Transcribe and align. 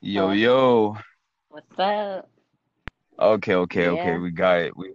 Yo, 0.00 0.28
oh, 0.28 0.30
yo. 0.32 0.96
What's 1.48 1.78
up? 1.78 2.30
Okay, 3.18 3.54
okay, 3.54 3.88
okay. 3.88 4.16
We 4.16 4.30
got 4.30 4.60
it. 4.60 4.76
We 4.76 4.92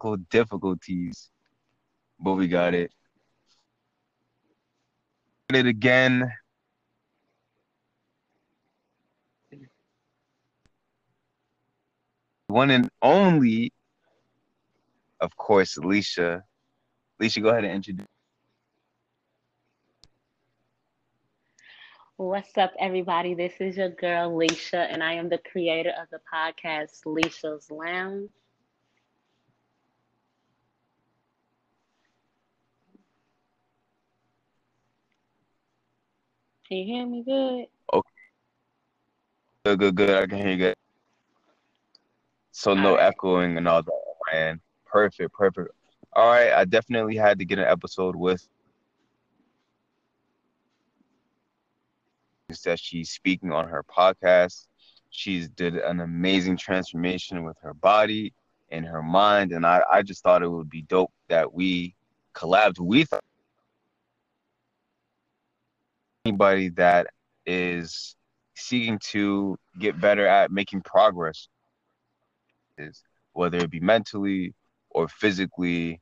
technical 0.00 0.16
difficulties, 0.30 1.30
but 2.18 2.34
we 2.34 2.48
got 2.48 2.74
it. 2.74 2.92
It 5.52 5.66
again. 5.66 6.32
One 12.46 12.70
and 12.70 12.88
only, 13.02 13.72
of 15.20 15.36
course, 15.36 15.76
Alicia. 15.76 16.42
Alicia, 17.20 17.40
go 17.40 17.50
ahead 17.50 17.64
and 17.64 17.74
introduce. 17.74 18.06
What's 22.20 22.58
up, 22.58 22.72
everybody? 22.78 23.32
This 23.32 23.54
is 23.60 23.78
your 23.78 23.88
girl, 23.88 24.30
Leisha, 24.36 24.86
and 24.92 25.02
I 25.02 25.14
am 25.14 25.30
the 25.30 25.38
creator 25.38 25.94
of 25.98 26.06
the 26.10 26.20
podcast, 26.30 27.06
Leisha's 27.06 27.70
Lounge. 27.70 28.28
Can 36.68 36.76
you 36.76 36.84
hear 36.84 37.06
me 37.06 37.22
good? 37.22 37.68
Okay, 37.94 38.08
good, 39.64 39.78
good, 39.78 39.94
good. 39.94 40.10
I 40.10 40.26
can 40.26 40.36
hear 40.36 40.50
you 40.50 40.56
good. 40.58 40.76
So 42.50 42.72
All 42.72 42.76
no 42.76 42.96
right. 42.96 43.04
echoing 43.04 43.56
and 43.56 43.66
all 43.66 43.82
that, 43.82 44.02
man. 44.30 44.60
Perfect, 44.84 45.32
perfect. 45.32 45.70
All 46.12 46.26
right, 46.26 46.52
I 46.52 46.66
definitely 46.66 47.16
had 47.16 47.38
to 47.38 47.46
get 47.46 47.58
an 47.58 47.64
episode 47.64 48.14
with 48.14 48.46
that 52.58 52.78
she's 52.78 53.00
speaking 53.00 53.52
on 53.52 53.68
her 53.68 53.82
podcast. 53.82 54.66
She's 55.10 55.48
did 55.48 55.76
an 55.76 56.00
amazing 56.00 56.56
transformation 56.56 57.44
with 57.44 57.56
her 57.62 57.74
body 57.74 58.32
and 58.70 58.84
her 58.84 59.02
mind, 59.02 59.52
and 59.52 59.66
I, 59.66 59.82
I 59.90 60.02
just 60.02 60.22
thought 60.22 60.42
it 60.42 60.48
would 60.48 60.70
be 60.70 60.82
dope 60.82 61.12
that 61.28 61.52
we 61.52 61.94
collabed 62.34 62.78
with 62.78 63.12
anybody 66.24 66.68
that 66.70 67.06
is 67.46 68.14
seeking 68.54 68.98
to 68.98 69.56
get 69.78 70.00
better 70.00 70.26
at 70.26 70.50
making 70.50 70.82
progress, 70.82 71.48
is 72.78 73.02
whether 73.32 73.58
it 73.58 73.70
be 73.70 73.80
mentally 73.80 74.54
or 74.90 75.08
physically 75.08 76.00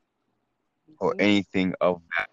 or 0.99 1.15
Mhm. 1.15 1.21
anything 1.21 1.75
of 1.81 2.03
that. 2.17 2.29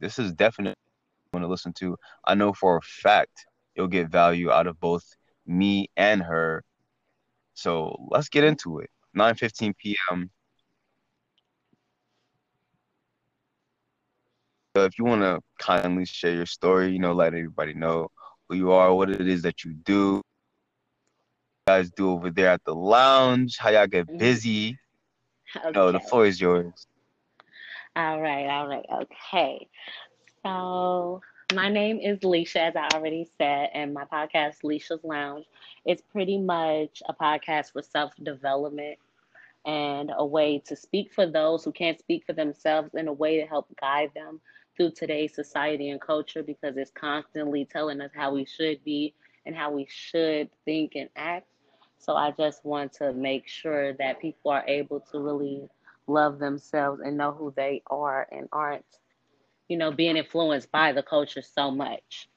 This 0.00 0.18
is 0.18 0.32
definitely 0.32 0.74
want 1.32 1.44
to 1.44 1.48
listen 1.48 1.72
to. 1.74 1.96
I 2.24 2.34
know 2.34 2.52
for 2.52 2.76
a 2.76 2.82
fact 2.82 3.46
you'll 3.74 3.88
get 3.88 4.08
value 4.08 4.50
out 4.50 4.66
of 4.66 4.80
both 4.80 5.04
me 5.46 5.88
and 5.96 6.22
her. 6.22 6.64
So 7.54 7.96
let's 8.10 8.28
get 8.28 8.44
into 8.44 8.78
it. 8.80 8.90
9:15 9.16 9.76
p.m. 9.76 10.30
So 14.76 14.84
if 14.84 14.98
you 14.98 15.04
want 15.04 15.22
to 15.22 15.40
kindly 15.58 16.04
share 16.06 16.34
your 16.34 16.46
story, 16.46 16.92
you 16.92 16.98
know, 16.98 17.12
let 17.12 17.34
everybody 17.34 17.74
know 17.74 18.08
who 18.48 18.56
you 18.56 18.72
are, 18.72 18.94
what 18.94 19.10
it 19.10 19.26
is 19.26 19.42
that 19.42 19.64
you 19.64 19.74
do, 19.74 20.16
you 20.16 20.22
guys 21.66 21.90
do 21.90 22.10
over 22.10 22.30
there 22.30 22.50
at 22.50 22.64
the 22.64 22.74
lounge, 22.74 23.56
how 23.58 23.70
y'all 23.70 23.86
get 23.86 24.06
Mhm. 24.06 24.18
busy. 24.18 24.78
No, 25.74 25.90
the 25.90 26.00
floor 26.00 26.26
is 26.26 26.40
yours. 26.40 26.86
All 27.96 28.20
right, 28.20 28.46
all 28.46 28.68
right, 28.68 28.86
okay. 29.02 29.68
So, 30.42 31.20
my 31.54 31.68
name 31.68 31.98
is 32.00 32.20
Leisha, 32.20 32.56
as 32.56 32.76
I 32.76 32.88
already 32.94 33.26
said, 33.38 33.70
and 33.74 33.92
my 33.94 34.04
podcast, 34.04 34.62
Leisha's 34.64 35.04
Lounge, 35.04 35.46
is 35.86 36.00
pretty 36.02 36.38
much 36.38 37.02
a 37.08 37.14
podcast 37.14 37.72
for 37.72 37.82
self 37.82 38.14
development 38.22 38.98
and 39.66 40.10
a 40.16 40.24
way 40.24 40.58
to 40.66 40.76
speak 40.76 41.12
for 41.12 41.26
those 41.26 41.64
who 41.64 41.72
can't 41.72 41.98
speak 41.98 42.24
for 42.26 42.32
themselves 42.32 42.94
in 42.94 43.08
a 43.08 43.12
way 43.12 43.40
to 43.40 43.46
help 43.46 43.66
guide 43.80 44.10
them 44.14 44.40
through 44.76 44.92
today's 44.92 45.34
society 45.34 45.90
and 45.90 46.00
culture 46.00 46.42
because 46.42 46.76
it's 46.76 46.90
constantly 46.92 47.64
telling 47.66 48.00
us 48.00 48.12
how 48.14 48.32
we 48.34 48.44
should 48.44 48.82
be 48.84 49.14
and 49.46 49.54
how 49.56 49.70
we 49.72 49.86
should 49.88 50.50
think 50.64 50.92
and 50.96 51.10
act. 51.16 51.46
So, 51.98 52.14
I 52.16 52.30
just 52.32 52.64
want 52.64 52.92
to 52.94 53.12
make 53.12 53.48
sure 53.48 53.92
that 53.94 54.20
people 54.20 54.50
are 54.52 54.64
able 54.66 55.00
to 55.12 55.20
really 55.20 55.68
love 56.10 56.38
themselves 56.38 57.00
and 57.04 57.16
know 57.16 57.32
who 57.32 57.52
they 57.56 57.82
are 57.88 58.26
and 58.32 58.48
aren't 58.52 58.84
you 59.70 59.76
know, 59.76 59.92
being 59.92 60.16
influenced 60.16 60.70
by 60.72 60.92
the 60.92 61.02
culture 61.02 61.42
so 61.42 61.70
much. 61.70 62.28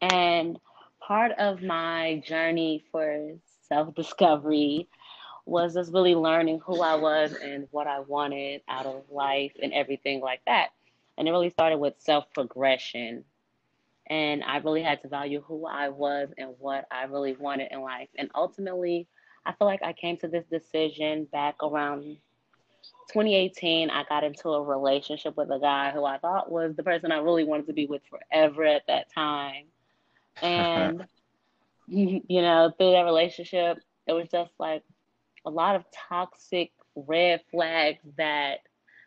And 0.00 0.58
part 1.00 1.32
of 1.32 1.60
my 1.60 2.22
journey 2.24 2.84
for 2.92 3.34
self 3.62 3.94
discovery 3.96 4.88
was 5.44 5.74
just 5.74 5.92
really 5.92 6.14
learning 6.14 6.60
who 6.64 6.82
I 6.82 6.94
was 6.94 7.34
and 7.34 7.66
what 7.72 7.88
I 7.88 8.00
wanted 8.00 8.62
out 8.68 8.86
of 8.86 9.02
life 9.10 9.52
and 9.60 9.72
everything 9.72 10.20
like 10.20 10.40
that. 10.46 10.68
And 11.18 11.26
it 11.26 11.32
really 11.32 11.50
started 11.50 11.78
with 11.78 11.94
self 11.98 12.32
progression. 12.32 13.24
And 14.08 14.44
I 14.44 14.58
really 14.58 14.82
had 14.82 15.02
to 15.02 15.08
value 15.08 15.42
who 15.42 15.66
I 15.66 15.88
was 15.88 16.30
and 16.38 16.54
what 16.60 16.86
I 16.92 17.04
really 17.06 17.34
wanted 17.34 17.72
in 17.72 17.80
life. 17.80 18.08
And 18.16 18.30
ultimately, 18.36 19.08
I 19.44 19.52
feel 19.52 19.66
like 19.66 19.82
I 19.82 19.94
came 19.94 20.16
to 20.18 20.28
this 20.28 20.46
decision 20.46 21.26
back 21.32 21.56
around 21.60 22.18
2018, 23.12 23.90
I 23.90 24.04
got 24.08 24.24
into 24.24 24.48
a 24.50 24.62
relationship 24.62 25.36
with 25.36 25.50
a 25.50 25.58
guy 25.58 25.90
who 25.90 26.04
I 26.04 26.18
thought 26.18 26.50
was 26.50 26.74
the 26.76 26.82
person 26.82 27.12
I 27.12 27.18
really 27.18 27.44
wanted 27.44 27.66
to 27.68 27.72
be 27.72 27.86
with 27.86 28.02
forever 28.10 28.64
at 28.64 28.82
that 28.88 29.12
time. 29.12 29.64
And, 30.42 31.06
you 31.88 32.22
know, 32.28 32.72
through 32.76 32.92
that 32.92 33.02
relationship, 33.02 33.78
it 34.06 34.12
was 34.12 34.28
just 34.30 34.52
like 34.58 34.82
a 35.44 35.50
lot 35.50 35.76
of 35.76 35.84
toxic 36.08 36.72
red 36.96 37.42
flags 37.50 38.00
that 38.16 38.58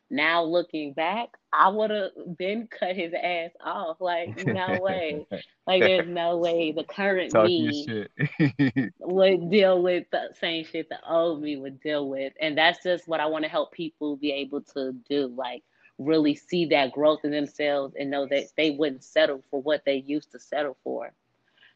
now 0.10 0.44
looking 0.44 0.94
back, 0.94 1.30
I 1.54 1.70
would 1.70 1.92
have 1.92 2.38
been 2.38 2.68
cut 2.68 2.96
his 2.96 3.14
ass 3.14 3.52
off. 3.64 4.02
Like, 4.02 4.46
no 4.46 4.80
way. 4.82 5.26
Like, 5.68 5.82
there's 5.82 6.08
no 6.08 6.38
way 6.38 6.72
the 6.72 6.84
current 6.84 7.32
Talk 7.32 7.46
me 7.46 8.06
would 9.00 9.52
deal 9.52 9.82
with 9.82 10.06
the 10.12 10.30
same 10.40 10.66
shit 10.66 10.90
the 10.90 10.98
old 11.08 11.42
me 11.42 11.58
would 11.58 11.80
deal 11.82 12.08
with. 12.08 12.34
And 12.42 12.58
that's 12.58 12.84
just 12.84 13.08
what 13.08 13.20
I 13.20 13.28
want 13.28 13.44
to 13.44 13.50
help 13.50 13.72
people 13.72 14.16
be 14.18 14.32
able 14.32 14.62
to 14.74 14.94
do. 15.08 15.28
Like 15.28 15.64
really 16.00 16.34
see 16.34 16.66
that 16.66 16.92
growth 16.94 17.20
in 17.24 17.32
themselves 17.32 17.94
and 18.00 18.10
know 18.10 18.26
that 18.26 18.46
they 18.58 18.72
wouldn't 18.72 19.04
settle 19.04 19.44
for 19.52 19.62
what 19.62 19.84
they 19.86 19.98
used 20.08 20.32
to 20.32 20.40
settle 20.40 20.78
for. 20.84 21.12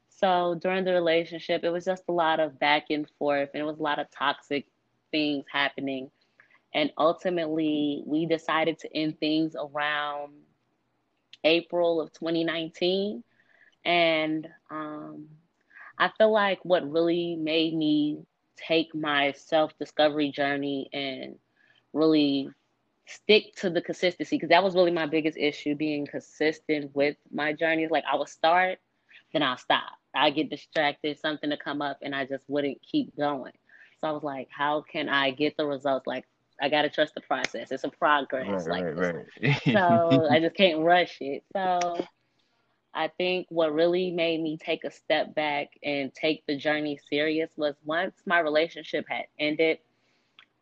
So 0.10 0.58
during 0.62 0.86
the 0.86 0.94
relationship, 0.94 1.64
it 1.64 1.70
was 1.70 1.86
just 1.86 2.04
a 2.08 2.14
lot 2.14 2.40
of 2.40 2.58
back 2.58 2.86
and 2.90 3.08
forth 3.20 3.50
and 3.54 3.62
it 3.62 3.66
was 3.66 3.80
a 3.80 3.84
lot 3.84 4.00
of 4.00 4.10
toxic 4.12 4.66
things 5.12 5.46
happening. 5.52 6.10
And 6.74 6.92
ultimately 6.98 8.04
we 8.06 8.26
decided 8.26 8.80
to 8.80 8.96
end 8.96 9.20
things 9.20 9.56
around 9.56 10.34
April 11.44 12.02
of 12.02 12.12
2019. 12.14 13.24
And 13.86 14.48
um 14.72 15.28
I 15.98 16.10
feel 16.18 16.32
like 16.32 16.60
what 16.64 16.90
really 16.90 17.36
made 17.36 17.76
me 17.76 18.20
take 18.56 18.94
my 18.96 19.32
self 19.34 19.78
discovery 19.78 20.32
journey 20.32 20.90
and 20.94 21.38
really 21.94 22.50
stick 23.06 23.56
to 23.58 23.70
the 23.70 23.82
consistency 23.82 24.36
because 24.36 24.50
that 24.50 24.64
was 24.64 24.76
really 24.76 24.92
my 24.92 25.06
biggest 25.06 25.38
issue 25.38 25.76
being 25.76 26.08
consistent 26.08 26.96
with 26.96 27.18
my 27.32 27.54
journey. 27.54 27.88
Like 27.88 28.06
I 28.12 28.16
would 28.16 28.30
start, 28.30 28.80
then 29.34 29.44
I'll 29.44 29.58
stop. 29.58 29.92
I 30.16 30.30
get 30.30 30.50
distracted, 30.50 31.20
something 31.20 31.50
to 31.50 31.58
come 31.58 31.82
up, 31.82 31.98
and 32.02 32.16
I 32.16 32.26
just 32.26 32.44
wouldn't 32.48 32.82
keep 32.82 33.16
going. 33.18 33.54
So 34.02 34.08
I 34.08 34.12
was 34.12 34.24
like, 34.24 34.48
how 34.52 34.82
can 34.82 35.10
I 35.10 35.32
get 35.32 35.58
the 35.58 35.66
results? 35.66 36.08
Like 36.08 36.26
I 36.64 36.70
gotta 36.70 36.90
trust 36.90 37.16
the 37.16 37.22
process. 37.22 37.72
It's 37.72 37.84
a 37.86 37.90
progress. 37.90 38.68
Right, 38.68 38.70
Like 38.70 38.88
right, 38.96 39.16
right. 39.42 39.62
so 39.74 40.28
I 40.32 40.40
just 40.40 40.56
can't 40.56 40.82
rush 40.82 41.18
it. 41.22 41.44
So 41.54 42.08
I 42.94 43.10
think 43.10 43.48
what 43.50 43.74
really 43.74 44.12
made 44.12 44.42
me 44.42 44.58
take 44.58 44.84
a 44.86 44.92
step 44.92 45.36
back 45.36 45.70
and 45.84 46.14
take 46.14 46.46
the 46.48 46.58
journey 46.58 47.00
serious 47.10 47.52
was 47.58 47.76
once 47.86 48.24
my 48.26 48.40
relationship 48.40 49.06
had 49.10 49.26
ended, 49.40 49.80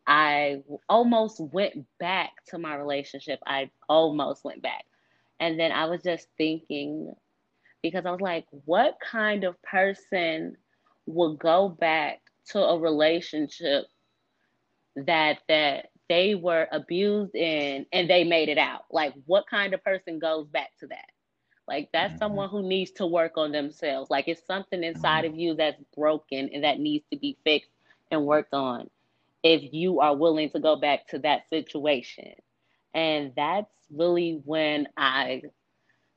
I 0.06 0.62
almost 0.88 1.40
went 1.40 1.86
back 1.98 2.32
to 2.48 2.58
my 2.58 2.76
relationship. 2.76 3.40
I 3.46 3.70
almost 3.88 4.44
went 4.44 4.62
back. 4.62 4.84
And 5.40 5.58
then 5.60 5.72
I 5.72 5.86
was 5.86 6.02
just 6.02 6.28
thinking, 6.38 7.14
because 7.82 8.06
I 8.06 8.12
was 8.12 8.20
like, 8.20 8.46
what 8.66 8.98
kind 9.00 9.44
of 9.44 9.60
person 9.62 10.56
would 11.06 11.38
go 11.38 11.68
back 11.68 12.20
to 12.50 12.60
a 12.60 12.78
relationship 12.78 13.86
that 14.96 15.38
that 15.48 15.91
they 16.08 16.34
were 16.34 16.68
abused 16.72 17.34
in 17.34 17.86
and 17.92 18.08
they 18.10 18.24
made 18.24 18.48
it 18.48 18.58
out? 18.58 18.84
Like 18.90 19.14
what 19.26 19.46
kind 19.48 19.74
of 19.74 19.84
person 19.84 20.18
goes 20.18 20.46
back 20.48 20.70
to 20.80 20.86
that? 20.88 21.06
Like 21.68 21.90
that's 21.92 22.18
Mhm, 22.18 22.18
someone 22.18 22.48
who 22.50 22.62
needs 22.62 22.90
to 22.92 23.06
work 23.06 23.32
on 23.36 23.52
themselves. 23.52 24.10
Like 24.10 24.28
it's 24.28 24.44
something 24.46 24.82
inside 24.82 25.24
mhm. 25.24 25.26
of 25.26 25.36
you 25.36 25.54
that's 25.54 25.82
broken 25.96 26.50
and 26.52 26.64
that 26.64 26.78
needs 26.80 27.04
to 27.12 27.18
be 27.18 27.38
fixed 27.44 27.70
and 28.10 28.26
worked 28.26 28.54
on. 28.54 28.88
if 29.42 29.72
you 29.72 30.00
are 30.00 30.16
willing 30.16 30.50
to 30.50 30.60
go 30.60 30.76
back 30.76 31.06
to 31.08 31.18
that 31.20 31.48
situation. 31.48 32.32
And 32.94 33.32
that's 33.36 33.72
really 33.90 34.40
when 34.44 34.88
I 34.96 35.42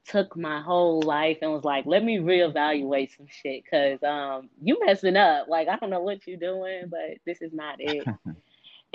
took 0.06 0.36
my 0.38 0.62
whole 0.62 1.02
life 1.04 1.38
and 1.42 1.52
was 1.52 1.64
like, 1.64 1.86
let 1.86 2.04
me 2.04 2.18
reevaluate 2.18 3.16
some 3.16 3.28
shit 3.30 3.64
because 3.64 4.02
um, 4.04 4.50
you 4.62 4.80
messing 4.86 5.16
up. 5.18 5.48
Like, 5.48 5.68
I 5.68 5.78
don't 5.78 5.90
know 5.90 6.02
what 6.02 6.26
you're 6.28 6.38
doing, 6.38 6.88
but 6.90 7.18
this 7.26 7.42
is 7.42 7.54
not 7.54 7.76
it. 7.80 8.08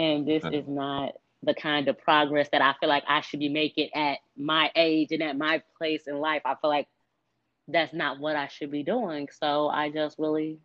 and 0.01 0.27
this 0.27 0.43
is 0.51 0.67
not 0.67 1.13
the 1.43 1.53
kind 1.53 1.89
of 1.89 1.99
progress 1.99 2.49
that 2.53 2.63
I 2.63 2.75
feel 2.81 2.89
like 2.89 3.05
I 3.07 3.21
should 3.21 3.41
be 3.41 3.51
making 3.51 3.91
at 3.95 4.19
my 4.35 4.71
age 4.75 5.13
and 5.13 5.23
at 5.23 5.37
my 5.37 5.63
place 5.77 6.07
in 6.07 6.17
life. 6.17 6.41
I 6.47 6.55
feel 6.55 6.71
like 6.71 6.89
that's 7.69 7.93
not 7.93 8.19
what 8.19 8.35
I 8.35 8.49
should 8.49 8.71
be 8.71 8.83
doing. 8.83 9.29
So 9.39 9.69
I 9.69 9.91
just 9.91 10.19
really 10.19 10.59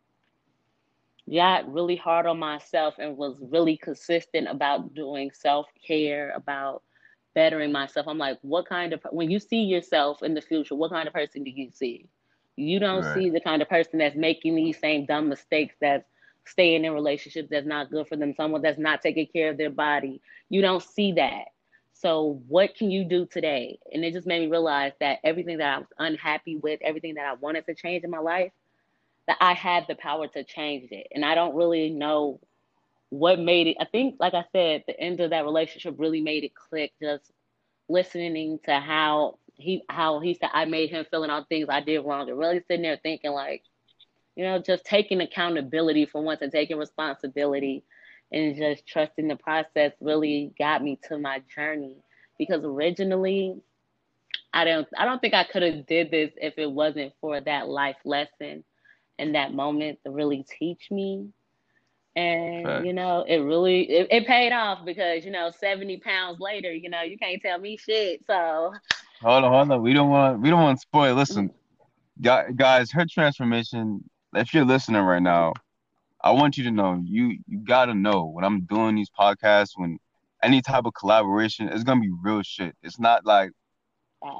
got 1.33 1.71
really 1.71 1.97
hard 1.97 2.27
on 2.27 2.39
myself 2.39 2.95
and 2.97 3.17
was 3.17 3.35
really 3.41 3.75
consistent 3.75 4.47
about 4.47 4.93
doing 4.93 5.31
self 5.33 5.67
care, 5.85 6.31
about 6.33 6.81
bettering 7.33 7.73
myself. 7.73 8.07
I'm 8.07 8.17
like, 8.17 8.37
what 8.41 8.69
kind 8.69 8.93
of 8.93 9.01
when 9.11 9.29
you 9.29 9.39
see 9.39 9.63
yourself 9.63 10.23
in 10.23 10.33
the 10.33 10.41
future, 10.41 10.75
what 10.75 10.91
kind 10.91 11.09
of 11.09 11.13
person 11.13 11.43
do 11.43 11.51
you 11.51 11.71
see? 11.73 12.07
You 12.55 12.79
don't 12.79 13.03
right. 13.03 13.15
see 13.15 13.29
the 13.29 13.41
kind 13.41 13.61
of 13.61 13.67
person 13.67 13.99
that's 13.99 14.15
making 14.15 14.55
these 14.55 14.79
same 14.79 15.05
dumb 15.05 15.27
mistakes 15.27 15.75
that's 15.81 16.07
staying 16.45 16.85
in 16.85 16.93
relationships 16.93 17.49
that's 17.49 17.67
not 17.67 17.89
good 17.89 18.07
for 18.07 18.15
them, 18.15 18.33
someone 18.35 18.61
that's 18.61 18.79
not 18.79 19.01
taking 19.01 19.27
care 19.27 19.49
of 19.49 19.57
their 19.57 19.69
body. 19.69 20.21
You 20.49 20.61
don't 20.61 20.83
see 20.83 21.13
that. 21.13 21.45
So 21.93 22.41
what 22.47 22.75
can 22.75 22.91
you 22.91 23.05
do 23.05 23.25
today? 23.25 23.79
And 23.91 24.03
it 24.03 24.13
just 24.13 24.27
made 24.27 24.41
me 24.41 24.47
realize 24.47 24.91
that 24.99 25.19
everything 25.23 25.57
that 25.59 25.75
I 25.75 25.77
was 25.79 25.87
unhappy 25.97 26.57
with, 26.57 26.79
everything 26.83 27.15
that 27.15 27.25
I 27.25 27.33
wanted 27.33 27.65
to 27.67 27.75
change 27.75 28.03
in 28.03 28.11
my 28.11 28.19
life, 28.19 28.51
that 29.27 29.37
I 29.39 29.53
had 29.53 29.85
the 29.87 29.95
power 29.95 30.27
to 30.27 30.43
change 30.43 30.91
it. 30.91 31.07
And 31.13 31.25
I 31.25 31.35
don't 31.35 31.55
really 31.55 31.89
know 31.89 32.39
what 33.09 33.39
made 33.39 33.67
it. 33.67 33.77
I 33.79 33.85
think, 33.85 34.17
like 34.19 34.33
I 34.33 34.43
said, 34.51 34.83
the 34.87 34.99
end 34.99 35.19
of 35.19 35.29
that 35.29 35.45
relationship 35.45 35.95
really 35.97 36.21
made 36.21 36.43
it 36.43 36.53
click. 36.53 36.93
Just 37.01 37.31
listening 37.87 38.59
to 38.65 38.79
how 38.79 39.37
he 39.55 39.83
how 39.89 40.19
he 40.19 40.33
said 40.33 40.49
I 40.53 40.65
made 40.65 40.89
him 40.89 41.05
feeling 41.09 41.29
all 41.29 41.45
things 41.45 41.67
I 41.69 41.81
did 41.81 41.99
wrong, 41.99 42.29
and 42.29 42.37
really 42.37 42.61
sitting 42.67 42.81
there 42.83 42.99
thinking 43.01 43.31
like, 43.31 43.63
you 44.35 44.43
know, 44.43 44.59
just 44.59 44.85
taking 44.85 45.21
accountability 45.21 46.05
for 46.05 46.21
once 46.21 46.41
and 46.41 46.51
taking 46.51 46.77
responsibility 46.77 47.83
and 48.31 48.55
just 48.55 48.85
trusting 48.85 49.27
the 49.27 49.35
process 49.35 49.93
really 50.01 50.53
got 50.57 50.83
me 50.83 50.99
to 51.07 51.17
my 51.17 51.41
journey. 51.53 51.95
Because 52.37 52.63
originally 52.63 53.55
I 54.53 54.65
don't 54.65 54.87
I 54.97 55.05
don't 55.05 55.19
think 55.19 55.33
I 55.33 55.43
could 55.43 55.63
have 55.63 55.85
did 55.85 56.11
this 56.11 56.31
if 56.37 56.57
it 56.57 56.71
wasn't 56.71 57.13
for 57.21 57.39
that 57.41 57.67
life 57.67 57.97
lesson 58.03 58.63
and 59.19 59.35
that 59.35 59.53
moment 59.53 59.99
to 60.03 60.11
really 60.11 60.45
teach 60.59 60.89
me. 60.91 61.29
And 62.15 62.85
you 62.85 62.93
know, 62.93 63.25
it 63.27 63.39
really 63.39 63.81
it, 63.89 64.07
it, 64.09 64.27
paid 64.27 64.53
off 64.53 64.85
because 64.85 65.25
you 65.25 65.31
know, 65.31 65.51
seventy 65.59 65.97
pounds 65.97 66.39
later, 66.39 66.73
you 66.73 66.89
know, 66.89 67.01
you 67.01 67.17
can't 67.17 67.41
tell 67.41 67.59
me 67.59 67.75
shit. 67.75 68.21
So 68.25 68.73
hold 69.21 69.43
on, 69.43 69.51
hold 69.51 69.71
on. 69.71 69.81
We 69.81 69.93
don't 69.93 70.09
want 70.09 70.41
we 70.41 70.49
don't 70.49 70.61
want 70.61 70.77
to 70.77 70.81
spoil. 70.81 71.13
Listen, 71.15 71.51
mm. 72.21 72.55
guys, 72.55 72.91
her 72.91 73.05
transformation. 73.05 74.09
If 74.35 74.53
you're 74.53 74.65
listening 74.65 75.01
right 75.01 75.21
now, 75.21 75.53
I 76.21 76.31
want 76.31 76.57
you 76.57 76.63
to 76.65 76.71
know 76.71 77.01
you 77.03 77.37
you 77.47 77.59
gotta 77.59 77.93
know 77.93 78.25
when 78.25 78.43
I'm 78.43 78.61
doing 78.61 78.95
these 78.95 79.09
podcasts 79.09 79.71
when 79.75 79.97
any 80.43 80.61
type 80.61 80.85
of 80.85 80.93
collaboration, 80.93 81.69
it's 81.69 81.83
gonna 81.83 82.01
be 82.01 82.11
real 82.21 82.41
shit. 82.41 82.75
It's 82.83 82.99
not 82.99 83.25
like 83.25 83.51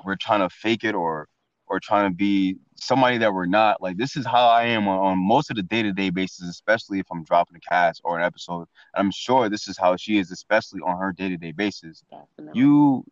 we're 0.03 0.15
trying 0.15 0.41
to 0.41 0.49
fake 0.49 0.83
it 0.83 0.95
or 0.95 1.27
or 1.67 1.79
trying 1.79 2.11
to 2.11 2.15
be 2.15 2.57
somebody 2.75 3.17
that 3.17 3.33
we're 3.33 3.45
not. 3.45 3.81
Like 3.81 3.97
this 3.97 4.15
is 4.15 4.25
how 4.25 4.47
I 4.47 4.65
am 4.65 4.87
on, 4.87 4.99
on 4.99 5.17
most 5.17 5.49
of 5.49 5.55
the 5.55 5.63
day 5.63 5.83
to 5.83 5.91
day 5.91 6.09
basis, 6.09 6.47
especially 6.47 6.99
if 6.99 7.05
I'm 7.11 7.23
dropping 7.23 7.57
a 7.57 7.59
cast 7.59 8.01
or 8.03 8.17
an 8.17 8.25
episode. 8.25 8.67
And 8.93 9.05
I'm 9.05 9.11
sure 9.11 9.49
this 9.49 9.67
is 9.67 9.77
how 9.77 9.95
she 9.95 10.17
is, 10.17 10.31
especially 10.31 10.81
on 10.81 10.99
her 10.99 11.11
day 11.11 11.29
to 11.29 11.37
day 11.37 11.51
basis. 11.51 12.03
Definitely. 12.11 12.59
You 12.59 13.03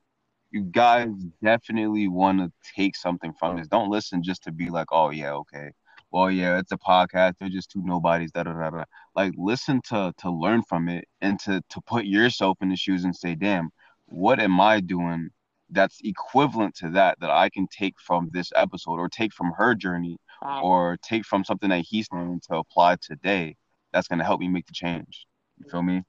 you 0.52 0.62
guys 0.62 1.10
definitely 1.44 2.08
want 2.08 2.40
to 2.40 2.52
take 2.76 2.96
something 2.96 3.34
from 3.34 3.56
oh. 3.56 3.60
this. 3.60 3.68
Don't 3.68 3.90
listen 3.90 4.22
just 4.22 4.44
to 4.44 4.52
be 4.52 4.70
like, 4.70 4.88
oh 4.92 5.10
yeah, 5.10 5.34
okay. 5.34 5.72
Well, 6.14 6.30
yeah, 6.30 6.60
it's 6.60 6.72
a 6.72 6.78
podcast. 6.78 7.34
They're 7.40 7.50
just 7.50 7.72
two 7.72 7.82
nobodies. 7.84 8.32
Da 8.32 8.44
da 8.44 8.54
da 8.54 8.70
da. 8.70 8.84
Like, 9.16 9.34
listen 9.36 9.82
to 9.90 10.14
to 10.20 10.30
learn 10.30 10.62
from 10.62 10.88
it 10.88 11.06
and 11.22 11.40
to 11.40 11.64
to 11.70 11.82
put 11.82 12.06
yourself 12.06 12.60
in 12.62 12.70
the 12.70 12.76
shoes 12.76 13.04
and 13.04 13.16
say, 13.16 13.34
damn, 13.34 13.72
what 14.06 14.40
am 14.40 14.62
I 14.62 14.80
doing 14.80 15.30
that's 15.72 16.00
equivalent 16.04 16.76
to 16.76 16.90
that 16.92 17.20
that 17.20 17.32
I 17.32 17.50
can 17.50 17.68
take 17.68 17.96
from 18.00 18.30
this 18.32 18.52
episode 18.56 19.00
or 19.00 19.10
take 19.10 19.34
from 19.34 19.54
her 19.58 19.74
journey 19.74 20.18
or 20.62 20.98
take 21.02 21.26
from 21.26 21.44
something 21.44 21.70
that 21.72 21.84
he's 21.90 22.08
learning 22.12 22.42
to 22.48 22.58
apply 22.58 22.98
today 23.02 23.56
that's 23.92 24.08
going 24.08 24.20
to 24.20 24.26
help 24.26 24.40
me 24.40 24.48
make 24.48 24.68
the 24.68 24.74
change. 24.74 25.26
You 25.58 25.70
feel 25.72 25.82
me? 25.82 26.04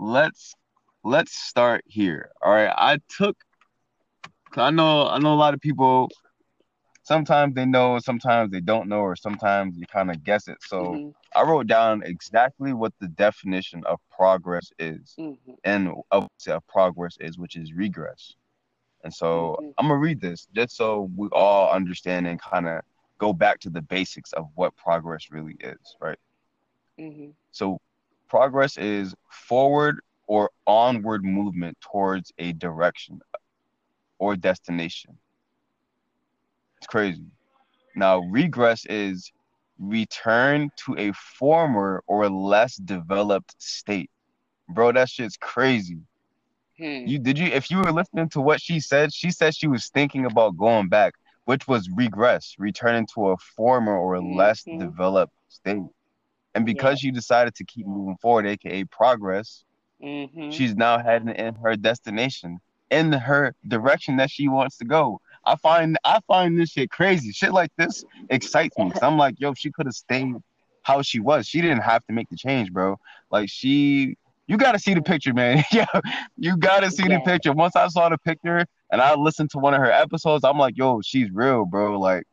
Let's 0.00 0.54
let's 1.04 1.32
start 1.32 1.84
here. 1.86 2.32
All 2.42 2.52
right, 2.52 2.74
I 2.76 2.98
took 3.08 3.36
I 4.56 4.70
know 4.70 5.06
I 5.06 5.18
know 5.20 5.32
a 5.32 5.36
lot 5.36 5.54
of 5.54 5.60
people 5.60 6.08
sometimes 7.08 7.54
they 7.54 7.64
know, 7.64 7.98
sometimes 7.98 8.52
they 8.52 8.60
don't 8.60 8.86
know, 8.86 9.00
or 9.00 9.16
sometimes 9.16 9.78
you 9.78 9.86
kind 9.86 10.10
of 10.10 10.22
guess 10.22 10.46
it. 10.46 10.58
So 10.60 10.82
mm-hmm. 10.82 11.08
I 11.34 11.42
wrote 11.42 11.66
down 11.66 12.02
exactly 12.04 12.74
what 12.74 12.92
the 13.00 13.08
definition 13.08 13.82
of 13.86 13.98
progress 14.14 14.70
is, 14.78 15.14
mm-hmm. 15.18 15.52
and 15.64 15.94
of, 16.10 16.28
progress 16.68 17.16
is, 17.18 17.38
which 17.38 17.56
is 17.56 17.72
regress. 17.72 18.34
And 19.04 19.14
so 19.14 19.56
mm-hmm. 19.58 19.70
I'm 19.78 19.88
gonna 19.88 19.98
read 19.98 20.20
this 20.20 20.48
just 20.54 20.76
so 20.76 21.10
we 21.16 21.28
all 21.32 21.72
understand 21.72 22.26
and 22.26 22.38
kind 22.38 22.68
of 22.68 22.82
go 23.16 23.32
back 23.32 23.58
to 23.60 23.70
the 23.70 23.80
basics 23.80 24.34
of 24.34 24.46
what 24.54 24.76
progress 24.76 25.28
really 25.30 25.56
is, 25.60 25.96
right? 26.00 26.18
Mm-hmm. 27.00 27.30
So 27.52 27.80
progress 28.28 28.76
is 28.76 29.14
forward 29.30 30.00
or 30.26 30.50
onward 30.66 31.24
movement 31.24 31.80
towards 31.80 32.32
a 32.38 32.52
direction 32.52 33.22
or 34.18 34.36
destination. 34.36 35.16
It's 36.78 36.86
crazy. 36.86 37.24
Now, 37.96 38.20
regress 38.20 38.86
is 38.86 39.32
return 39.78 40.70
to 40.84 40.96
a 40.98 41.12
former 41.12 42.02
or 42.06 42.28
less 42.28 42.76
developed 42.76 43.54
state. 43.58 44.10
Bro, 44.68 44.92
that 44.92 45.08
shit's 45.08 45.36
crazy. 45.36 45.98
Hmm. 46.78 47.06
You 47.06 47.18
did 47.18 47.38
you 47.38 47.46
if 47.46 47.70
you 47.70 47.78
were 47.78 47.92
listening 47.92 48.28
to 48.30 48.40
what 48.40 48.60
she 48.60 48.78
said, 48.80 49.12
she 49.12 49.30
said 49.30 49.54
she 49.54 49.66
was 49.66 49.88
thinking 49.88 50.26
about 50.26 50.56
going 50.56 50.88
back, 50.88 51.14
which 51.44 51.66
was 51.66 51.88
regress, 51.90 52.54
returning 52.58 53.06
to 53.14 53.28
a 53.28 53.36
former 53.36 53.96
or 53.96 54.16
mm-hmm. 54.16 54.36
less 54.36 54.62
developed 54.62 55.32
state. 55.48 55.82
And 56.54 56.64
because 56.64 57.02
yeah. 57.02 57.08
she 57.08 57.10
decided 57.10 57.54
to 57.56 57.64
keep 57.64 57.86
moving 57.86 58.16
forward, 58.18 58.46
aka 58.46 58.84
progress, 58.84 59.64
mm-hmm. 60.02 60.50
she's 60.50 60.76
now 60.76 60.98
heading 60.98 61.30
in 61.30 61.54
her 61.56 61.74
destination 61.76 62.60
in 62.90 63.12
her 63.12 63.54
direction 63.66 64.16
that 64.16 64.30
she 64.30 64.48
wants 64.48 64.78
to 64.78 64.84
go. 64.84 65.20
I 65.48 65.56
find 65.56 65.96
I 66.04 66.20
find 66.26 66.58
this 66.58 66.70
shit 66.70 66.90
crazy. 66.90 67.32
Shit 67.32 67.52
like 67.52 67.70
this 67.78 68.04
excites 68.28 68.76
me. 68.76 68.92
I'm 69.00 69.16
like, 69.16 69.36
yo, 69.38 69.54
she 69.54 69.70
could 69.70 69.86
have 69.86 69.94
stayed 69.94 70.34
how 70.82 71.00
she 71.00 71.20
was. 71.20 71.46
She 71.46 71.62
didn't 71.62 71.80
have 71.80 72.04
to 72.06 72.12
make 72.12 72.28
the 72.28 72.36
change, 72.36 72.70
bro. 72.70 72.98
Like 73.30 73.48
she 73.48 74.16
you 74.46 74.58
gotta 74.58 74.78
see 74.78 74.92
the 74.92 75.02
picture, 75.02 75.32
man. 75.32 75.64
yeah, 75.72 75.86
you 76.36 76.56
gotta 76.58 76.90
see 76.90 77.08
yeah. 77.08 77.18
the 77.18 77.20
picture. 77.24 77.52
Once 77.52 77.76
I 77.76 77.88
saw 77.88 78.10
the 78.10 78.18
picture 78.18 78.66
and 78.92 79.00
I 79.00 79.14
listened 79.14 79.50
to 79.52 79.58
one 79.58 79.72
of 79.72 79.80
her 79.80 79.90
episodes, 79.90 80.44
I'm 80.44 80.58
like, 80.58 80.76
yo, 80.76 81.00
she's 81.00 81.30
real, 81.30 81.64
bro. 81.64 81.98
Like 81.98 82.24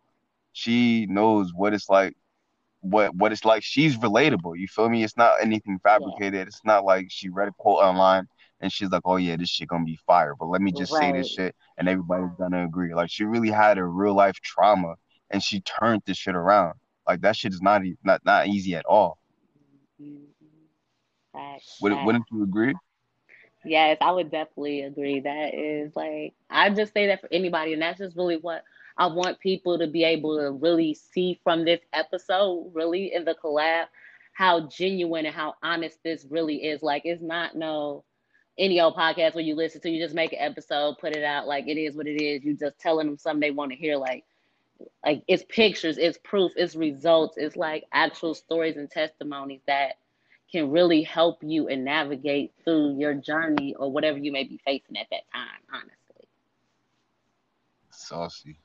she 0.51 1.05
knows 1.05 1.51
what 1.53 1.73
it's 1.73 1.89
like 1.89 2.15
what 2.81 3.15
what 3.15 3.31
it's 3.31 3.45
like. 3.45 3.63
She's 3.63 3.97
relatable. 3.97 4.59
You 4.59 4.67
feel 4.67 4.89
me? 4.89 5.05
It's 5.05 5.15
not 5.15 5.35
anything 5.41 5.79
fabricated. 5.79 6.33
Yeah. 6.33 6.41
It's 6.41 6.61
not 6.65 6.83
like 6.83 7.07
she 7.09 7.29
read 7.29 7.47
a 7.47 7.53
quote 7.53 7.81
online 7.81 8.27
and 8.65 8.73
she's 8.73 8.89
like, 8.89 9.03
"Oh 9.05 9.17
yeah, 9.17 9.37
this 9.37 9.49
shit 9.49 9.67
gonna 9.67 9.85
be 9.85 9.99
fire." 10.07 10.33
But 10.37 10.47
let 10.47 10.61
me 10.61 10.71
just 10.71 10.91
right. 10.91 11.13
say 11.13 11.19
this 11.19 11.29
shit, 11.29 11.55
and 11.77 11.87
everybody's 11.87 12.35
gonna 12.37 12.65
agree. 12.65 12.93
Like 12.93 13.11
she 13.11 13.23
really 13.23 13.51
had 13.51 13.77
a 13.77 13.85
real 13.85 14.15
life 14.15 14.35
trauma, 14.41 14.95
and 15.29 15.41
she 15.41 15.61
turned 15.61 16.01
this 16.05 16.17
shit 16.17 16.35
around. 16.35 16.73
Like 17.07 17.21
that 17.21 17.35
shit 17.35 17.53
is 17.53 17.61
not 17.61 17.83
not 18.03 18.25
not 18.25 18.47
easy 18.47 18.75
at 18.75 18.85
all. 18.85 19.19
Mm-hmm. 20.01 20.23
Would, 21.81 22.05
wouldn't 22.05 22.25
you 22.31 22.43
agree? 22.43 22.73
Yes, 23.65 23.97
I 24.01 24.11
would 24.11 24.31
definitely 24.31 24.81
agree. 24.81 25.19
That 25.19 25.53
is 25.53 25.95
like 25.95 26.33
I 26.49 26.69
just 26.71 26.93
say 26.93 27.07
that 27.07 27.21
for 27.21 27.29
anybody, 27.31 27.73
and 27.73 27.81
that's 27.81 27.99
just 27.99 28.17
really 28.17 28.37
what 28.37 28.63
I 28.97 29.07
want 29.07 29.39
people 29.39 29.77
to 29.77 29.87
be 29.87 30.03
able 30.03 30.39
to 30.39 30.51
really 30.51 30.95
see 30.95 31.39
from 31.43 31.65
this 31.65 31.81
episode, 31.93 32.71
really 32.73 33.13
in 33.13 33.25
the 33.25 33.35
collab, 33.35 33.85
how 34.33 34.67
genuine 34.69 35.25
and 35.27 35.35
how 35.35 35.53
honest 35.61 35.99
this 36.03 36.25
really 36.29 36.63
is. 36.63 36.81
Like 36.81 37.03
it's 37.05 37.21
not 37.21 37.55
no 37.55 38.03
any 38.57 38.79
old 38.79 38.95
podcast 38.95 39.35
where 39.35 39.43
you 39.43 39.55
listen 39.55 39.81
to, 39.81 39.89
you 39.89 40.01
just 40.01 40.15
make 40.15 40.33
an 40.33 40.39
episode, 40.39 40.97
put 40.99 41.15
it 41.15 41.23
out 41.23 41.47
like 41.47 41.67
it 41.67 41.77
is 41.77 41.95
what 41.95 42.07
it 42.07 42.21
is. 42.21 42.43
You 42.43 42.55
just 42.55 42.79
telling 42.79 43.07
them 43.07 43.17
something 43.17 43.41
they 43.41 43.51
want 43.51 43.71
to 43.71 43.77
hear, 43.77 43.97
like 43.97 44.23
like 45.05 45.23
it's 45.27 45.43
pictures, 45.47 45.97
it's 45.97 46.17
proof, 46.23 46.51
it's 46.55 46.75
results, 46.75 47.37
it's 47.37 47.55
like 47.55 47.85
actual 47.93 48.33
stories 48.33 48.77
and 48.77 48.89
testimonies 48.89 49.61
that 49.67 49.93
can 50.51 50.71
really 50.71 51.01
help 51.01 51.39
you 51.41 51.67
and 51.67 51.85
navigate 51.85 52.53
through 52.63 52.97
your 52.97 53.13
journey 53.13 53.75
or 53.75 53.91
whatever 53.91 54.17
you 54.17 54.31
may 54.31 54.43
be 54.43 54.59
facing 54.65 54.97
at 54.97 55.07
that 55.11 55.23
time, 55.33 55.59
honestly. 55.73 56.27
Saucy. 57.89 58.57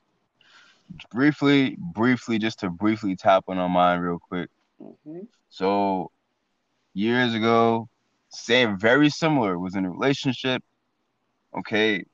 Briefly, 1.12 1.76
briefly, 1.78 2.38
just 2.38 2.60
to 2.60 2.70
briefly 2.70 3.16
tap 3.16 3.44
on 3.48 3.70
mind 3.70 4.02
real 4.02 4.18
quick. 4.18 4.50
Mm-hmm. 4.82 5.20
So 5.48 6.10
years 6.94 7.34
ago, 7.34 7.88
same, 8.32 8.78
very 8.78 9.10
similar. 9.10 9.58
Was 9.58 9.76
in 9.76 9.84
a 9.84 9.90
relationship. 9.90 10.62
Okay, 11.56 12.04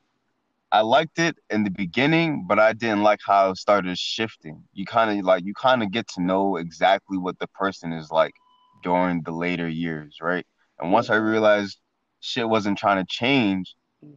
I 0.72 0.80
liked 0.80 1.18
it 1.18 1.36
in 1.50 1.64
the 1.64 1.70
beginning, 1.70 2.44
but 2.46 2.58
I 2.58 2.72
didn't 2.72 3.02
like 3.02 3.20
how 3.26 3.50
it 3.50 3.56
started 3.56 3.96
shifting. 3.98 4.64
You 4.74 4.84
kind 4.84 5.18
of 5.18 5.24
like 5.24 5.44
you 5.44 5.54
kind 5.54 5.82
of 5.82 5.90
get 5.90 6.08
to 6.08 6.22
know 6.22 6.56
exactly 6.56 7.18
what 7.18 7.38
the 7.38 7.46
person 7.48 7.92
is 7.92 8.10
like 8.10 8.34
during 8.82 9.22
the 9.22 9.32
later 9.32 9.68
years, 9.68 10.18
right? 10.20 10.46
And 10.78 10.92
once 10.92 11.08
I 11.10 11.16
realized 11.16 11.78
shit 12.20 12.48
wasn't 12.48 12.78
trying 12.78 13.04
to 13.04 13.06
change, 13.08 13.74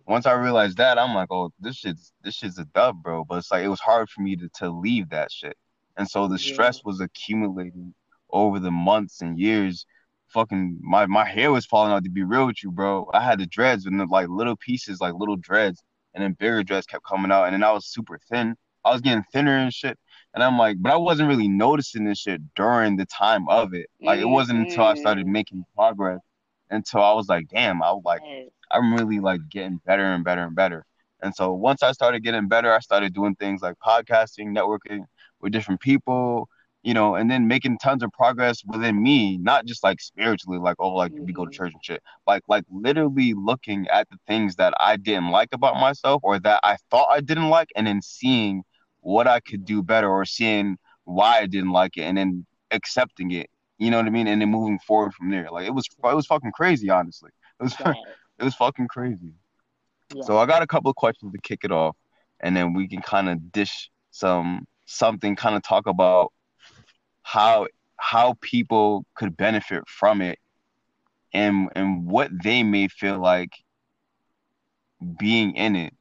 once 0.07 0.25
I 0.25 0.33
realized 0.33 0.77
that, 0.77 0.97
I'm 0.97 1.13
like, 1.13 1.31
oh, 1.31 1.51
this 1.59 1.77
shit's 1.77 2.11
this 2.23 2.35
shit's 2.35 2.57
a 2.57 2.65
dub, 2.65 3.01
bro. 3.03 3.23
But 3.25 3.39
it's 3.39 3.51
like 3.51 3.63
it 3.63 3.69
was 3.69 3.79
hard 3.79 4.09
for 4.09 4.21
me 4.21 4.35
to 4.37 4.49
to 4.55 4.69
leave 4.69 5.09
that 5.09 5.31
shit, 5.31 5.55
and 5.97 6.09
so 6.09 6.27
the 6.27 6.35
Yeah. 6.35 6.39
stress 6.39 6.83
was 6.83 6.99
accumulating 6.99 7.93
over 8.31 8.59
the 8.59 8.71
months 8.71 9.21
and 9.21 9.39
years. 9.39 9.85
Fucking 10.33 10.79
my 10.81 11.05
my 11.05 11.25
hair 11.25 11.51
was 11.51 11.65
falling 11.65 11.91
out. 11.91 12.03
To 12.03 12.09
be 12.09 12.23
real 12.23 12.47
with 12.47 12.63
you, 12.63 12.71
bro, 12.71 13.09
I 13.13 13.21
had 13.21 13.39
the 13.39 13.47
dreads 13.47 13.85
and 13.85 13.99
the, 13.99 14.05
like 14.05 14.29
little 14.29 14.55
pieces, 14.55 15.01
like 15.01 15.13
little 15.13 15.37
dreads 15.37 15.81
and 16.13 16.23
then 16.23 16.33
bigger 16.33 16.63
dreads 16.63 16.85
kept 16.85 17.05
coming 17.05 17.31
out, 17.31 17.45
and 17.45 17.53
then 17.53 17.63
I 17.63 17.71
was 17.71 17.85
super 17.85 18.19
thin. 18.29 18.55
I 18.85 18.91
was 18.91 19.01
getting 19.01 19.23
thinner 19.31 19.57
and 19.57 19.73
shit. 19.73 19.97
And 20.33 20.43
I'm 20.43 20.57
like, 20.57 20.77
but 20.79 20.91
I 20.91 20.95
wasn't 20.95 21.29
really 21.29 21.47
noticing 21.47 22.05
this 22.05 22.19
shit 22.19 22.41
during 22.55 22.97
the 22.97 23.05
time 23.05 23.47
of 23.49 23.73
it. 23.73 23.87
Like 24.01 24.19
it 24.19 24.25
wasn't 24.25 24.59
until 24.59 24.83
I 24.83 24.95
started 24.95 25.25
mm-hmm. 25.25 25.33
making 25.33 25.65
progress 25.75 26.21
until 26.69 27.01
I 27.01 27.13
was 27.13 27.27
like, 27.27 27.47
damn, 27.49 27.81
I 27.81 27.91
was 27.91 28.03
like, 28.05 28.21
I'm 28.71 28.93
really 28.93 29.19
like 29.19 29.41
getting 29.49 29.81
better 29.85 30.05
and 30.05 30.23
better 30.23 30.43
and 30.43 30.55
better. 30.55 30.85
And 31.21 31.35
so 31.35 31.53
once 31.53 31.83
I 31.83 31.91
started 31.91 32.23
getting 32.23 32.47
better, 32.47 32.71
I 32.71 32.79
started 32.79 33.13
doing 33.13 33.35
things 33.35 33.61
like 33.61 33.75
podcasting, 33.85 34.55
networking 34.55 35.05
with 35.41 35.51
different 35.51 35.81
people, 35.81 36.47
you 36.83 36.93
know, 36.93 37.15
and 37.15 37.29
then 37.29 37.47
making 37.47 37.77
tons 37.79 38.03
of 38.03 38.11
progress 38.13 38.63
within 38.65 39.01
me, 39.01 39.37
not 39.37 39.65
just 39.65 39.83
like 39.83 39.99
spiritually, 39.99 40.59
like, 40.59 40.77
oh, 40.79 40.93
like 40.93 41.11
we 41.19 41.33
go 41.33 41.45
to 41.45 41.49
Mhm. 41.51 41.53
church 41.53 41.73
and 41.73 41.83
shit. 41.83 42.01
Like 42.27 42.43
like 42.47 42.63
literally 42.71 43.33
looking 43.33 43.87
at 43.89 44.09
the 44.09 44.17
things 44.27 44.55
that 44.55 44.73
I 44.79 44.95
didn't 44.97 45.29
like 45.31 45.49
about 45.51 45.75
myself 45.75 46.21
or 46.23 46.39
that 46.39 46.59
I 46.63 46.77
thought 46.89 47.07
I 47.09 47.21
didn't 47.21 47.49
like 47.49 47.69
and 47.75 47.85
then 47.87 48.01
seeing 48.01 48.63
what 49.01 49.27
I 49.27 49.39
could 49.39 49.65
do 49.65 49.81
better 49.83 50.09
or 50.09 50.25
seeing 50.25 50.77
why 51.03 51.39
I 51.39 51.45
didn't 51.47 51.71
like 51.71 51.97
it 51.97 52.03
and 52.03 52.17
then 52.17 52.45
accepting 52.71 53.31
it. 53.31 53.49
You 53.77 53.91
know 53.91 53.97
what 53.97 54.05
I 54.05 54.09
mean? 54.09 54.27
And 54.27 54.41
then 54.41 54.49
moving 54.49 54.79
forward 54.79 55.13
from 55.13 55.31
there. 55.31 55.49
Like 55.51 55.67
it 55.67 55.73
was 55.73 55.85
it 55.87 56.15
was 56.15 56.27
fucking 56.27 56.51
crazy, 56.53 56.89
honestly. 56.89 57.31
It 57.59 57.63
was 57.63 57.75
it 58.39 58.43
was 58.43 58.55
fucking 58.55 58.87
crazy. 58.87 59.33
Yeah. 60.15 60.23
So 60.23 60.37
I 60.37 60.45
got 60.45 60.61
a 60.63 60.67
couple 60.67 60.89
of 60.89 60.95
questions 60.95 61.33
to 61.33 61.39
kick 61.41 61.59
it 61.63 61.71
off, 61.71 61.95
and 62.39 62.55
then 62.55 62.73
we 62.73 62.87
can 62.87 63.01
kind 63.01 63.29
of 63.29 63.51
dish 63.51 63.89
some 64.11 64.65
something, 64.85 65.35
kind 65.35 65.55
of 65.55 65.61
talk 65.63 65.87
about 65.87 66.31
how 67.29 67.67
how 67.97 68.35
people 68.41 69.05
could 69.13 69.37
benefit 69.37 69.83
from 69.87 70.19
it, 70.21 70.39
and 71.31 71.69
and 71.75 72.07
what 72.07 72.31
they 72.43 72.63
may 72.63 72.87
feel 72.87 73.19
like 73.19 73.51
being 75.19 75.55
in 75.55 75.75
it, 75.75 75.93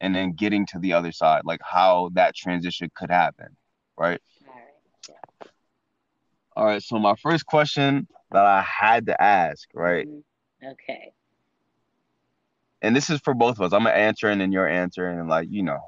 and 0.00 0.14
then 0.14 0.32
getting 0.32 0.66
to 0.66 0.78
the 0.78 0.92
other 0.92 1.12
side, 1.12 1.42
like 1.44 1.60
how 1.62 2.10
that 2.12 2.34
transition 2.34 2.90
could 2.94 3.10
happen, 3.10 3.56
right? 3.96 4.20
All 4.46 4.54
right. 4.54 5.50
All 6.56 6.66
right. 6.66 6.82
So 6.82 6.98
my 6.98 7.14
first 7.22 7.46
question 7.46 8.06
that 8.30 8.44
I 8.44 8.60
had 8.60 9.06
to 9.06 9.20
ask, 9.22 9.66
right, 9.72 10.06
Mhm. 10.06 10.22
Okay. 10.72 11.14
and 12.82 12.94
this 12.94 13.08
is 13.08 13.18
for 13.20 13.32
both 13.32 13.56
of 13.56 13.62
us. 13.62 13.72
I'm 13.72 13.84
gonna 13.84 13.96
answer 13.96 14.28
and 14.28 14.38
then 14.42 14.52
you're 14.52 14.68
answering, 14.68 15.18
and 15.20 15.28
like 15.28 15.48
you 15.50 15.62
know. 15.62 15.80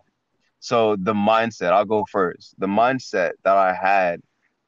So 0.60 0.96
the 0.96 1.12
mindset, 1.12 1.72
I'll 1.72 1.84
go 1.84 2.06
first. 2.10 2.54
The 2.58 2.66
mindset 2.66 3.32
that 3.44 3.56
I 3.56 3.74
had, 3.74 4.22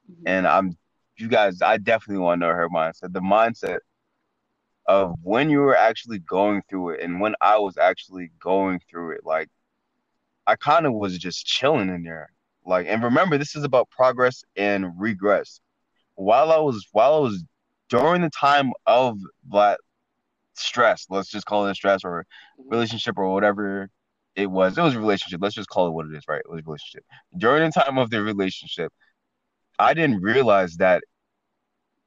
Mhm. 0.09 0.23
and 0.25 0.47
I'm, 0.47 0.77
you 1.17 1.27
guys, 1.27 1.61
I 1.61 1.77
definitely 1.77 2.23
want 2.23 2.41
to 2.41 2.47
know 2.47 2.53
her 2.53 2.69
mindset. 2.69 3.13
The 3.13 3.21
mindset 3.21 3.79
of 4.85 5.15
when 5.23 5.49
you 5.49 5.59
were 5.59 5.77
actually 5.77 6.19
going 6.19 6.63
through 6.69 6.91
it, 6.91 7.01
and 7.01 7.19
when 7.21 7.35
I 7.41 7.57
was 7.59 7.77
actually 7.77 8.31
going 8.39 8.81
through 8.89 9.11
it, 9.11 9.25
like 9.25 9.49
I 10.47 10.55
kind 10.55 10.85
of 10.85 10.93
was 10.93 11.17
just 11.17 11.45
chilling 11.45 11.89
in 11.89 12.03
there. 12.03 12.31
Like, 12.65 12.87
and 12.87 13.03
remember, 13.03 13.37
this 13.37 13.55
is 13.55 13.63
about 13.63 13.89
progress 13.89 14.43
and 14.55 14.99
regress. 14.99 15.61
While 16.15 16.51
I 16.51 16.57
was, 16.57 16.87
while 16.91 17.15
I 17.15 17.19
was 17.19 17.43
during 17.89 18.21
the 18.21 18.29
time 18.31 18.71
of 18.85 19.17
that 19.51 19.79
stress, 20.55 21.05
let's 21.09 21.29
just 21.29 21.45
call 21.45 21.67
it 21.67 21.71
a 21.71 21.75
stress 21.75 22.03
or 22.03 22.25
Mhm. 22.59 22.71
relationship 22.71 23.17
or 23.17 23.33
whatever 23.33 23.89
it 24.35 24.47
was. 24.49 24.77
It 24.77 24.81
was 24.81 24.95
a 24.95 24.99
relationship. 24.99 25.41
Let's 25.41 25.55
just 25.55 25.69
call 25.69 25.87
it 25.87 25.91
what 25.91 26.07
it 26.07 26.15
is, 26.15 26.27
right? 26.27 26.39
It 26.39 26.49
was 26.49 26.61
a 26.61 26.63
relationship. 26.63 27.05
During 27.37 27.69
the 27.69 27.81
time 27.81 27.97
of 27.97 28.09
the 28.09 28.21
relationship, 28.21 28.93
I 29.79 29.93
didn't 29.93 30.21
realize 30.21 30.75
that 30.77 31.03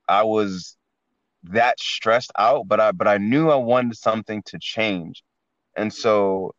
I 0.09 0.23
was 0.25 0.77
that 1.45 1.81
stressed 1.81 2.33
out, 2.39 2.69
but 2.69 2.81
I 2.81 2.93
but 2.93 3.09
I 3.09 3.19
knew 3.19 3.51
I 3.51 3.57
wanted 3.57 3.97
something 3.97 4.43
to 4.47 4.59
change. 4.61 5.23
And 5.77 5.93
so 5.93 6.55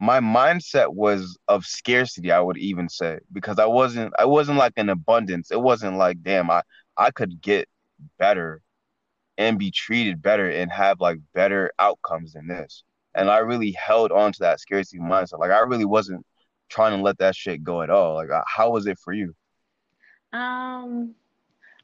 my 0.00 0.20
mindset 0.20 0.92
was 0.94 1.38
of 1.48 1.64
scarcity, 1.66 2.32
I 2.32 2.40
would 2.40 2.58
even 2.58 2.88
say, 2.88 3.18
because 3.32 3.58
I 3.58 3.66
wasn't 3.66 4.12
I 4.18 4.24
wasn't 4.24 4.58
like 4.58 4.72
an 4.76 4.88
abundance. 4.90 5.50
It 5.50 5.60
wasn't 5.60 5.96
like, 5.96 6.22
damn, 6.22 6.50
I 6.50 6.62
I 6.96 7.10
could 7.10 7.40
get 7.40 7.68
better 8.18 8.62
and 9.38 9.58
be 9.58 9.70
treated 9.70 10.22
better 10.22 10.50
and 10.50 10.70
have 10.72 11.00
like 11.00 11.18
better 11.34 11.72
outcomes 11.78 12.32
than 12.34 12.48
this. 12.48 12.84
And 13.14 13.30
I 13.30 13.38
really 13.38 13.72
held 13.72 14.12
on 14.12 14.32
to 14.32 14.38
that 14.40 14.60
scarcity 14.60 14.98
mindset. 14.98 15.38
Like 15.38 15.50
I 15.50 15.60
really 15.60 15.84
wasn't 15.84 16.24
trying 16.68 16.96
to 16.96 17.02
let 17.02 17.18
that 17.18 17.36
shit 17.36 17.62
go 17.62 17.82
at 17.82 17.90
all. 17.90 18.14
Like 18.14 18.30
how 18.46 18.70
was 18.70 18.86
it 18.86 18.98
for 18.98 19.12
you? 19.12 19.34
Um, 20.34 21.16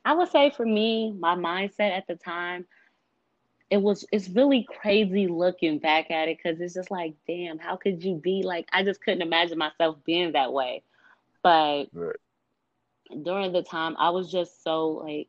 I 0.04 0.14
would 0.14 0.28
say 0.28 0.50
for 0.50 0.66
me, 0.66 1.12
my 1.12 1.36
mindset 1.36 1.90
at 1.96 2.06
the 2.08 2.16
time, 2.16 2.66
it 3.70 3.78
was 3.78 4.06
it's 4.12 4.28
really 4.30 4.66
crazy 4.80 5.28
looking 5.28 5.78
back 5.78 6.10
at 6.10 6.28
it 6.28 6.38
because 6.42 6.60
it's 6.60 6.74
just 6.74 6.90
like, 6.90 7.14
damn, 7.26 7.58
how 7.58 7.76
could 7.76 8.04
you 8.04 8.16
be 8.16 8.42
like? 8.44 8.68
I 8.72 8.84
just 8.84 9.02
couldn't 9.02 9.22
imagine 9.22 9.58
myself 9.58 9.96
being 10.04 10.32
that 10.32 10.52
way. 10.52 10.84
But 11.42 11.86
Right. 11.94 12.16
during 13.22 13.52
the 13.52 13.62
time, 13.62 13.96
I 13.98 14.10
was 14.10 14.30
just 14.32 14.62
so 14.64 14.88
like, 14.88 15.28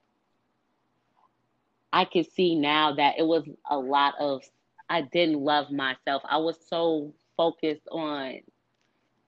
I 1.94 2.06
could 2.06 2.26
see 2.28 2.56
now 2.56 2.94
that 2.94 3.20
it 3.20 3.24
was 3.28 3.48
a 3.70 3.78
lot 3.78 4.16
of 4.20 4.44
I 4.90 5.02
didn't 5.02 5.40
love 5.42 5.72
myself. 5.72 6.24
I 6.28 6.38
was 6.38 6.58
so 6.68 7.14
focused 7.38 7.88
on 7.92 8.42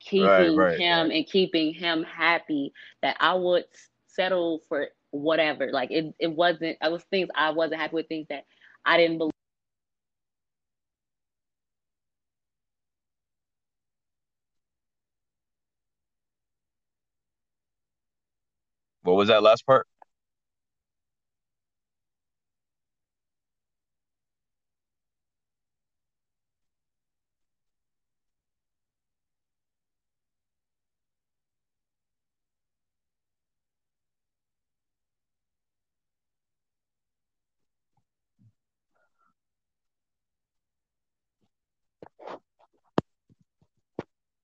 keeping 0.06 0.58
right, 0.58 0.80
him 0.80 1.10
right. 1.10 1.16
and 1.16 1.28
keeping 1.28 1.74
him 1.74 2.04
happy 2.04 2.74
that 3.02 3.18
I 3.20 3.34
would 3.34 3.66
settle 4.08 4.62
for 4.68 4.88
whatever. 5.12 5.72
Like 5.72 5.92
it, 5.92 6.14
it 6.20 6.28
wasn't. 6.28 6.78
I 6.82 6.90
was 6.90 7.04
things 7.04 7.30
I 7.36 7.52
wasn't 7.52 7.82
happy 7.82 7.96
with. 7.96 8.08
Things 8.08 8.28
that 8.30 8.46
I 8.86 8.98
didn't 8.98 9.18
believe. 9.18 9.32
What 19.04 19.16
was 19.16 19.28
that 19.28 19.44
last 19.44 19.66
part? 19.66 19.88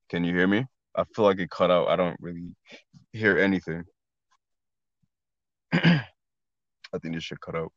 Can 0.10 0.24
you 0.24 0.34
hear 0.34 0.48
me? 0.48 0.66
I 0.96 1.04
feel 1.16 1.26
like 1.26 1.40
it 1.40 1.52
cut 1.52 1.70
out. 1.70 1.88
I 1.88 1.96
don't 1.96 2.18
really 2.20 2.56
hear 3.14 3.38
anything. 3.38 3.84
I 5.74 6.04
think 7.02 7.14
this 7.14 7.24
should 7.24 7.42
cut 7.42 7.56
out. 7.56 7.72